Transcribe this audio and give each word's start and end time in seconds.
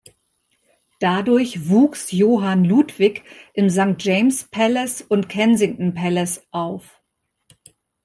Dadurch 0.99 1.69
wuchs 1.69 2.09
Johann 2.11 2.65
Ludwig 2.65 3.23
im 3.53 3.69
St 3.69 3.97
James’s 3.99 4.45
Palace 4.45 5.03
und 5.03 5.29
Kensington 5.29 5.93
Palace 5.93 6.41
auf. 6.49 7.03